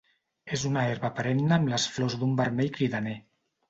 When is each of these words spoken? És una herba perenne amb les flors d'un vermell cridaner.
És 0.57 0.63
una 0.69 0.85
herba 0.93 1.13
perenne 1.21 1.55
amb 1.59 1.71
les 1.77 1.87
flors 1.99 2.19
d'un 2.21 2.37
vermell 2.45 2.77
cridaner. 2.83 3.19